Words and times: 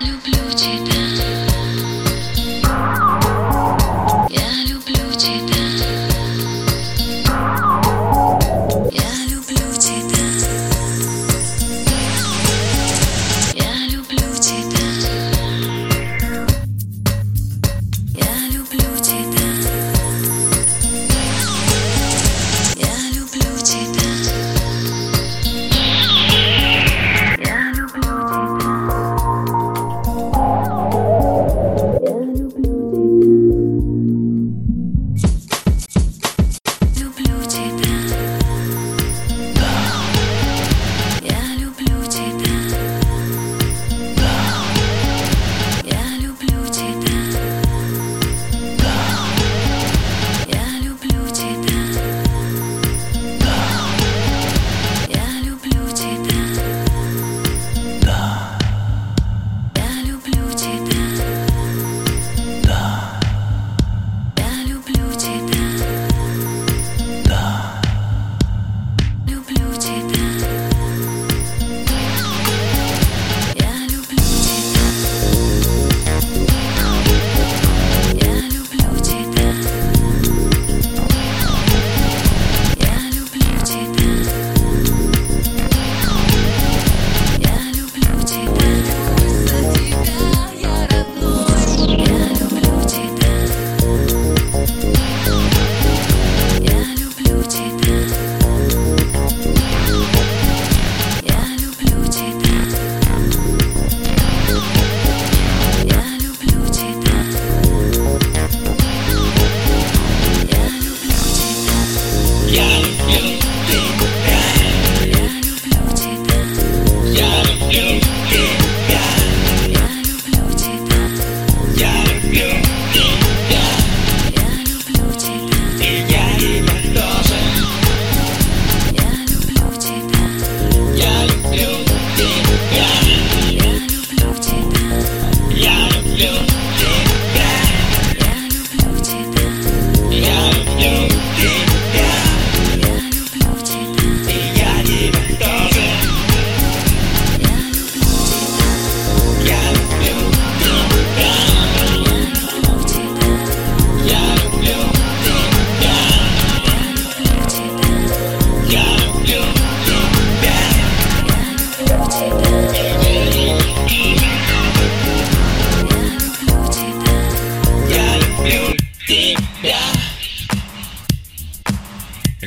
люблю 0.00 0.50
тебя. 0.54 0.94
Я 4.30 4.64
люблю 4.64 5.12
тебя. 5.12 5.64
Я 8.90 9.26
люблю 9.28 9.74
тебя. 9.78 10.09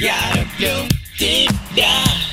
Я 0.00 0.14
люблю 0.34 0.88
тебя. 1.18 2.29